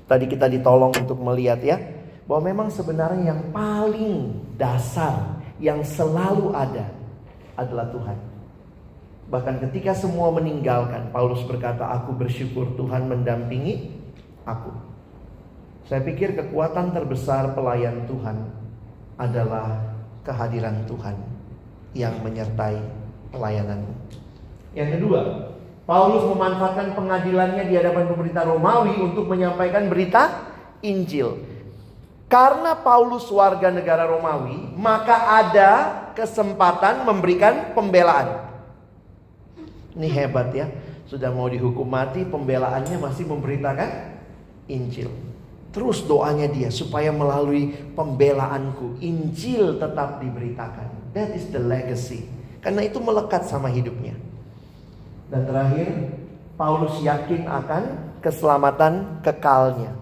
[0.07, 1.79] Tadi kita ditolong untuk melihat ya,
[2.27, 6.91] bahwa memang sebenarnya yang paling dasar yang selalu ada
[7.55, 8.19] adalah Tuhan.
[9.31, 13.95] Bahkan ketika semua meninggalkan, Paulus berkata, "Aku bersyukur Tuhan mendampingi
[14.43, 14.75] aku."
[15.87, 18.51] Saya pikir kekuatan terbesar pelayan Tuhan
[19.17, 19.79] adalah
[20.27, 21.15] kehadiran Tuhan
[21.95, 22.83] yang menyertai
[23.31, 23.87] pelayanan.
[24.75, 25.21] Yang kedua,
[25.87, 30.51] Paulus memanfaatkan pengadilannya di hadapan pemerintah Romawi untuk menyampaikan berita
[30.83, 31.52] Injil.
[32.33, 35.71] Karena Paulus warga negara Romawi, maka ada
[36.17, 38.49] kesempatan memberikan pembelaan.
[39.93, 40.73] Ini hebat ya.
[41.05, 44.17] Sudah mau dihukum mati, pembelaannya masih memberitakan
[44.65, 45.13] Injil.
[45.77, 51.13] Terus doanya dia supaya melalui pembelaanku Injil tetap diberitakan.
[51.13, 52.25] That is the legacy.
[52.65, 54.17] Karena itu melekat sama hidupnya.
[55.29, 56.17] Dan terakhir,
[56.57, 57.83] Paulus yakin akan
[58.25, 60.02] keselamatan kekalnya.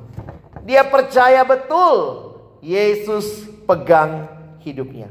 [0.65, 4.29] Dia percaya betul Yesus pegang
[4.61, 5.09] hidupnya.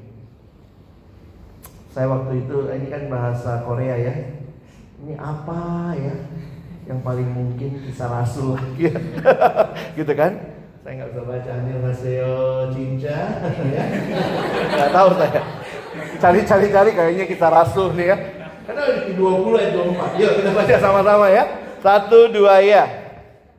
[1.89, 4.13] Saya waktu itu ini kan bahasa Korea ya.
[5.01, 6.15] Ini apa ya?
[6.85, 8.93] Yang paling mungkin kisah rasul lagi
[9.97, 10.37] gitu kan?
[10.85, 12.35] Saya nggak bisa baca Annyeonghaseyo
[12.73, 13.19] Cinca
[13.67, 13.83] ya.
[14.73, 15.41] Nggak tahu saya.
[16.17, 18.17] Cari-cari cari kayaknya kisah rasul nih ya.
[18.65, 20.21] Karena di 20 ayat 24.
[20.21, 21.43] Yuk kita baca sama-sama ya.
[21.79, 22.98] Satu dua ya.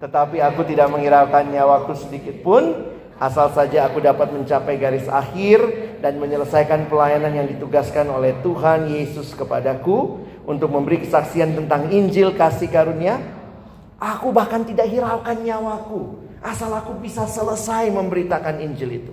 [0.01, 5.61] Tetapi aku tidak menghiraukan nyawaku sedikit pun Asal saja aku dapat mencapai garis akhir
[6.01, 12.73] dan menyelesaikan pelayanan yang ditugaskan oleh Tuhan Yesus kepadaku untuk memberi kesaksian tentang Injil kasih
[12.73, 13.21] karunia.
[14.01, 19.13] Aku bahkan tidak hiraukan nyawaku asal aku bisa selesai memberitakan Injil itu.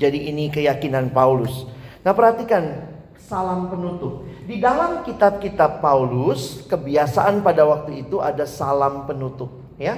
[0.00, 1.68] Jadi ini keyakinan Paulus.
[2.00, 2.88] Nah perhatikan
[3.20, 4.24] salam penutup.
[4.48, 9.92] Di dalam kitab-kitab Paulus, kebiasaan pada waktu itu ada salam penutup, ya.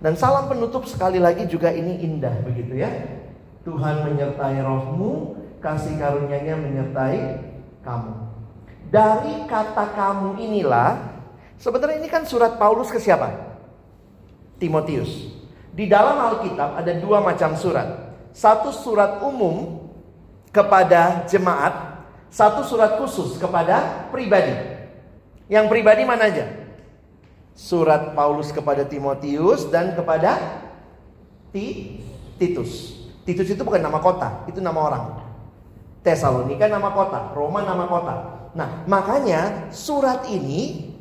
[0.00, 2.88] Dan salam penutup sekali lagi juga ini indah begitu ya.
[3.60, 7.20] Tuhan menyertai rohmu, kasih karunia-Nya menyertai
[7.84, 8.14] kamu.
[8.88, 11.20] Dari kata kamu inilah,
[11.60, 13.28] sebenarnya ini kan surat Paulus ke siapa?
[14.56, 15.28] Timotius.
[15.76, 18.16] Di dalam Alkitab ada dua macam surat.
[18.32, 19.84] Satu surat umum
[20.48, 21.89] kepada jemaat,
[22.30, 24.54] satu surat khusus kepada pribadi.
[25.50, 26.46] Yang pribadi mana aja?
[27.58, 30.38] Surat Paulus kepada Timotius dan kepada
[32.38, 33.02] Titus.
[33.26, 35.04] Titus itu bukan nama kota, itu nama orang.
[36.00, 38.14] Tesalonika nama kota, Roma nama kota.
[38.56, 40.94] Nah, makanya surat ini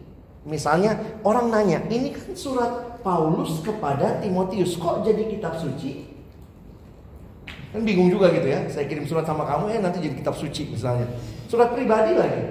[0.43, 6.08] misalnya orang nanya, ini kan surat Paulus kepada Timotius, kok jadi kitab suci?
[7.69, 8.65] Kan bingung juga gitu ya.
[8.65, 11.05] Saya kirim surat sama kamu, eh nanti jadi kitab suci misalnya.
[11.45, 12.43] Surat pribadi lagi.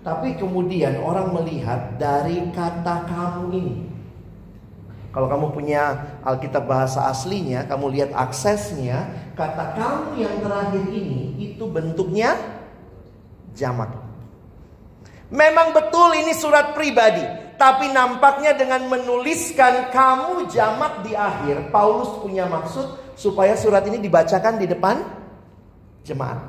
[0.00, 3.74] Tapi kemudian orang melihat dari kata kamu ini.
[5.10, 11.66] Kalau kamu punya Alkitab bahasa aslinya, kamu lihat aksesnya, kata kamu yang terakhir ini itu
[11.66, 12.38] bentuknya
[13.58, 14.09] jamak.
[15.30, 17.22] Memang betul ini surat pribadi,
[17.54, 24.58] tapi nampaknya dengan menuliskan kamu jamak di akhir, Paulus punya maksud supaya surat ini dibacakan
[24.58, 24.96] di depan
[26.02, 26.40] jemaat.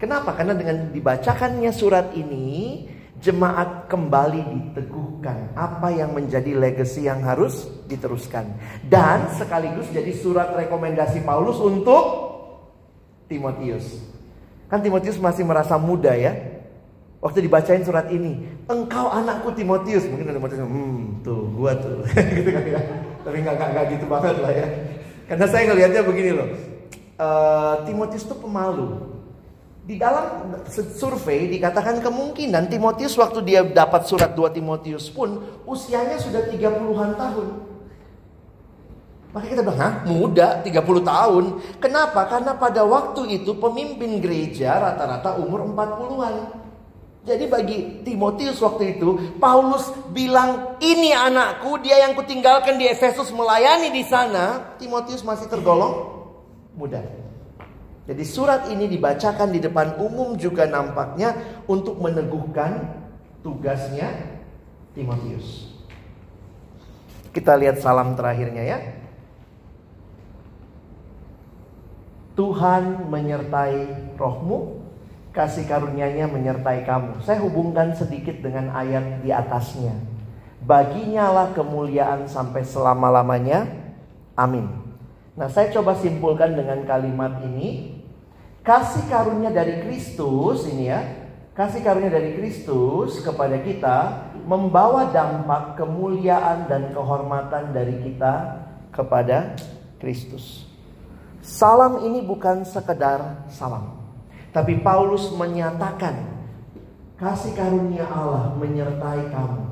[0.00, 0.32] Kenapa?
[0.36, 2.86] Karena dengan dibacakannya surat ini,
[3.24, 8.52] jemaat kembali diteguhkan apa yang menjadi legacy yang harus diteruskan
[8.84, 12.04] dan sekaligus jadi surat rekomendasi Paulus untuk
[13.24, 13.96] Timotius.
[14.68, 16.53] Kan Timotius masih merasa muda ya.
[17.24, 20.04] Waktu dibacain surat ini, engkau anakku Timotius.
[20.12, 22.04] Mungkin ada Timotius, hmm tuh gua tuh.
[22.36, 22.80] gitu kan ya.
[23.24, 24.66] Tapi nggak nggak gitu banget lah ya.
[25.24, 26.48] Karena saya ngelihatnya begini loh.
[27.16, 29.16] Uh, Timotius tuh pemalu.
[29.88, 36.44] Di dalam survei dikatakan kemungkinan Timotius waktu dia dapat surat 2 Timotius pun usianya sudah
[36.52, 37.48] 30-an tahun.
[39.32, 41.44] Maka kita bilang, Hah, muda 30 tahun.
[41.80, 42.28] Kenapa?
[42.28, 46.63] Karena pada waktu itu pemimpin gereja rata-rata umur 40-an.
[47.24, 53.88] Jadi bagi Timotius waktu itu, Paulus bilang, ini anakku, dia yang kutinggalkan di Efesus melayani
[53.88, 54.76] di sana.
[54.76, 56.12] Timotius masih tergolong
[56.76, 57.00] muda.
[58.04, 61.32] Jadi surat ini dibacakan di depan umum juga nampaknya
[61.64, 62.92] untuk meneguhkan
[63.40, 64.12] tugasnya
[64.92, 65.72] Timotius.
[67.32, 68.78] Kita lihat salam terakhirnya ya.
[72.36, 74.83] Tuhan menyertai rohmu,
[75.34, 77.20] kasih karunia-Nya menyertai kamu.
[77.26, 79.92] Saya hubungkan sedikit dengan ayat di atasnya.
[80.64, 83.66] Baginya lah kemuliaan sampai selama-lamanya.
[84.38, 84.70] Amin.
[85.34, 87.94] Nah, saya coba simpulkan dengan kalimat ini
[88.64, 91.04] Kasih karunia dari Kristus ini ya,
[91.52, 99.52] kasih karunia dari Kristus kepada kita membawa dampak kemuliaan dan kehormatan dari kita kepada
[100.00, 100.64] Kristus.
[101.44, 104.03] Salam ini bukan sekedar salam,
[104.54, 106.30] tapi Paulus menyatakan
[107.18, 109.66] kasih karunia Allah menyertai kamu.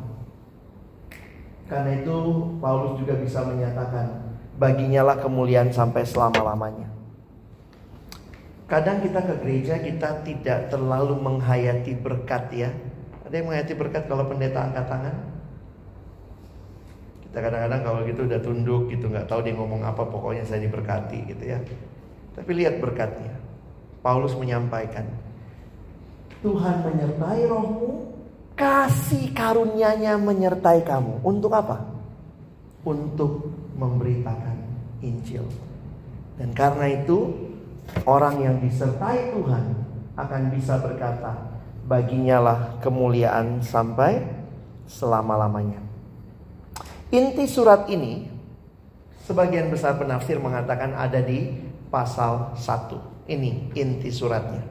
[1.70, 2.16] Karena itu
[2.58, 6.90] Paulus juga bisa menyatakan baginyalah kemuliaan sampai selama-lamanya.
[8.66, 12.70] Kadang kita ke gereja kita tidak terlalu menghayati berkat ya.
[13.22, 15.16] Ada yang menghayati berkat kalau pendeta angkat tangan?
[17.22, 21.30] Kita kadang-kadang kalau gitu udah tunduk gitu nggak tahu dia ngomong apa pokoknya saya diberkati
[21.30, 21.62] gitu ya.
[22.34, 23.41] Tapi lihat berkatnya.
[24.02, 25.06] Paulus menyampaikan
[26.42, 28.10] Tuhan menyertai rohmu,
[28.58, 31.22] kasih karunia-Nya menyertai kamu.
[31.22, 31.86] Untuk apa?
[32.82, 33.46] Untuk
[33.78, 34.58] memberitakan
[35.06, 35.46] Injil.
[36.34, 37.30] Dan karena itu
[38.02, 39.66] Orang yang disertai Tuhan
[40.18, 44.22] akan bisa berkata, baginya lah kemuliaan sampai
[44.88, 45.78] selama-lamanya.
[47.12, 48.26] Inti surat ini,
[49.28, 51.52] sebagian besar penafsir mengatakan ada di
[51.92, 53.11] pasal 1.
[53.30, 54.62] Ini inti suratnya.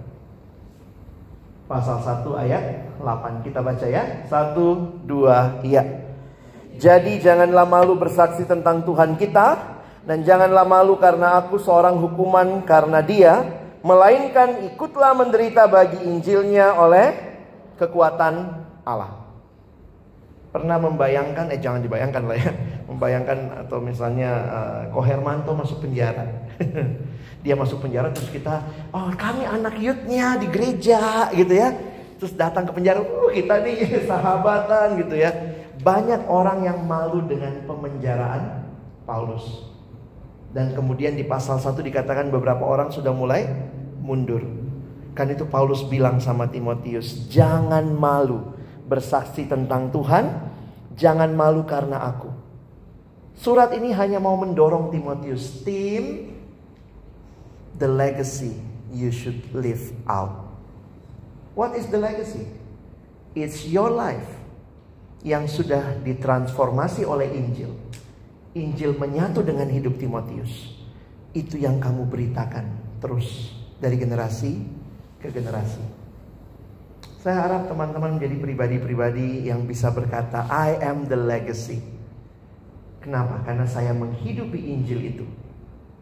[1.72, 2.64] Pasal 1 ayat
[3.00, 3.48] 8.
[3.48, 4.28] Kita baca ya.
[4.28, 5.84] 1, 2, iya.
[6.76, 13.00] Jadi janganlah malu bersaksi tentang Tuhan kita dan janganlah malu karena aku seorang hukuman karena
[13.06, 13.34] dia,
[13.86, 17.14] melainkan ikutlah menderita bagi Injilnya oleh
[17.78, 19.21] kekuatan Allah.
[20.52, 22.52] Pernah membayangkan, eh jangan dibayangkan lah ya,
[22.92, 26.28] membayangkan atau misalnya uh, Kohermanto masuk penjara.
[27.44, 31.72] dia masuk penjara terus kita, oh kami anak yutnya di gereja gitu ya.
[32.20, 33.80] Terus datang ke penjara, uh kita nih
[34.12, 35.32] sahabatan gitu ya.
[35.82, 38.68] Banyak orang yang malu dengan pemenjaraan
[39.08, 39.72] Paulus.
[40.52, 43.48] Dan kemudian di pasal 1 dikatakan beberapa orang sudah mulai
[44.04, 44.44] mundur.
[45.16, 48.61] Kan itu Paulus bilang sama Timotius, jangan malu
[48.92, 50.28] bersaksi tentang Tuhan,
[51.00, 52.28] jangan malu karena aku.
[53.40, 56.36] Surat ini hanya mau mendorong Timotius, tim
[57.80, 58.52] the legacy
[58.92, 60.52] you should live out.
[61.56, 62.44] What is the legacy?
[63.32, 64.28] It's your life
[65.24, 67.72] yang sudah ditransformasi oleh Injil
[68.52, 70.76] Injil menyatu dengan hidup Timotius.
[71.32, 74.60] Itu yang kamu beritakan terus dari generasi
[75.24, 75.80] ke generasi.
[77.22, 81.78] Saya harap teman-teman menjadi pribadi-pribadi yang bisa berkata, I am the legacy.
[82.98, 83.46] Kenapa?
[83.46, 85.26] Karena saya menghidupi Injil itu.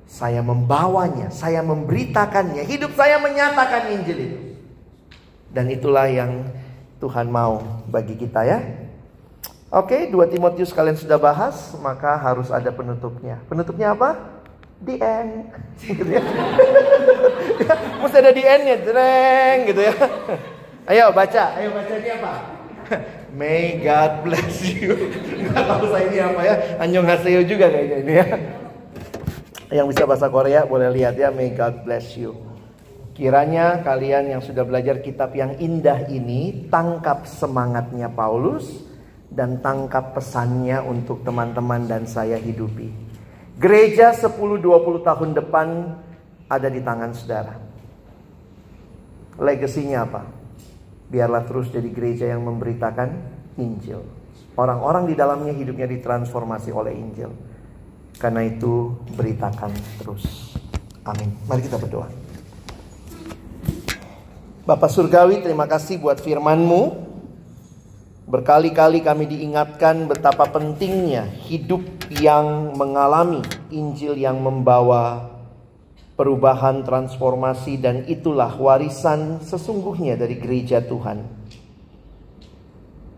[0.07, 2.63] Saya membawanya, saya memberitakannya.
[2.63, 4.39] Hidup saya menyatakan Injil itu.
[5.51, 6.47] Dan itulah yang
[7.03, 8.63] Tuhan mau bagi kita ya.
[9.75, 13.43] Oke, dua Timotius kalian sudah bahas, maka harus ada penutupnya.
[13.51, 14.15] Penutupnya apa?
[14.87, 15.51] The end.
[18.07, 19.95] Mesti ada di end-nya, dreng gitu ya.
[20.89, 22.33] Ayo baca, ayo baca ini apa?
[23.37, 25.13] May God bless you.
[25.53, 26.55] Gak tahu saya ini apa ya.
[26.81, 28.25] Anjong Haseo juga kayaknya ini ya.
[29.69, 31.29] Yang bisa bahasa Korea boleh lihat ya.
[31.29, 32.33] May God bless you.
[33.13, 38.81] Kiranya kalian yang sudah belajar kitab yang indah ini tangkap semangatnya Paulus
[39.29, 42.89] dan tangkap pesannya untuk teman-teman dan saya hidupi.
[43.61, 45.67] Gereja 10-20 tahun depan
[46.49, 47.53] ada di tangan saudara.
[49.37, 50.38] Legasinya apa?
[51.09, 53.09] Biarlah terus jadi gereja yang memberitakan
[53.57, 54.05] Injil.
[54.53, 57.33] Orang-orang di dalamnya hidupnya ditransformasi oleh Injil.
[58.21, 60.53] Karena itu beritakan terus.
[61.07, 61.33] Amin.
[61.49, 62.11] Mari kita berdoa.
[64.69, 67.09] Bapak Surgawi terima kasih buat firman-Mu.
[68.29, 71.81] Berkali-kali kami diingatkan betapa pentingnya hidup
[72.13, 73.41] yang mengalami
[73.73, 75.38] Injil yang membawa
[76.19, 81.23] perubahan, transformasi, dan itulah warisan sesungguhnya dari gereja Tuhan.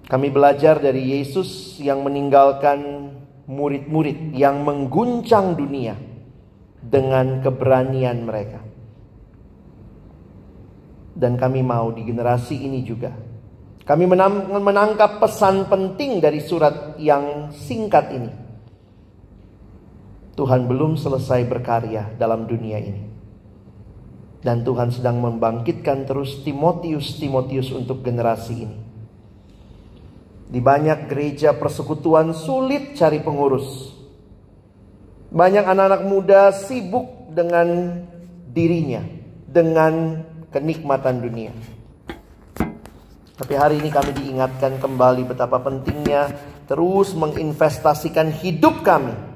[0.05, 3.09] Kami belajar dari Yesus yang meninggalkan
[3.49, 5.97] murid-murid yang mengguncang dunia
[6.77, 8.61] dengan keberanian mereka.
[11.17, 13.09] Dan kami mau di generasi ini juga.
[13.81, 14.05] Kami
[14.61, 18.50] menangkap pesan penting dari surat yang singkat ini
[20.31, 23.03] Tuhan belum selesai berkarya dalam dunia ini.
[24.41, 28.77] Dan Tuhan sedang membangkitkan terus Timotius-Timotius untuk generasi ini.
[30.51, 33.93] Di banyak gereja persekutuan sulit cari pengurus.
[35.31, 38.01] Banyak anak-anak muda sibuk dengan
[38.49, 39.03] dirinya,
[39.47, 41.53] dengan kenikmatan dunia.
[43.37, 46.33] Tapi hari ini kami diingatkan kembali betapa pentingnya
[46.67, 49.30] terus menginvestasikan hidup kami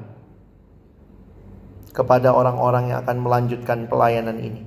[1.95, 4.61] kepada orang-orang yang akan melanjutkan pelayanan ini.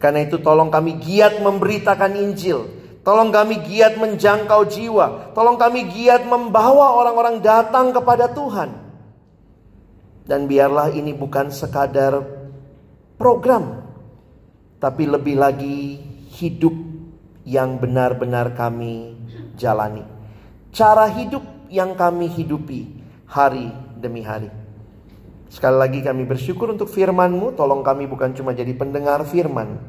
[0.00, 2.64] Karena itu tolong kami giat memberitakan Injil.
[3.04, 5.36] Tolong kami giat menjangkau jiwa.
[5.36, 8.72] Tolong kami giat membawa orang-orang datang kepada Tuhan.
[10.24, 12.24] Dan biarlah ini bukan sekadar
[13.20, 13.84] program.
[14.80, 16.00] Tapi lebih lagi
[16.40, 16.72] hidup
[17.44, 19.12] yang benar-benar kami
[19.60, 20.04] jalani.
[20.72, 22.88] Cara hidup yang kami hidupi
[23.28, 23.68] hari
[24.00, 24.59] demi hari.
[25.50, 27.58] Sekali lagi kami bersyukur untuk firman-Mu.
[27.58, 29.82] Tolong kami bukan cuma jadi pendengar firman.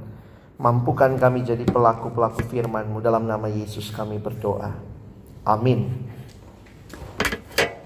[0.58, 2.98] Mampukan kami jadi pelaku-pelaku firman-Mu.
[2.98, 4.74] Dalam nama Yesus kami berdoa.
[5.46, 6.11] Amin.